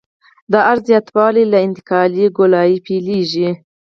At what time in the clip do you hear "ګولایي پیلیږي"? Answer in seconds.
2.37-3.49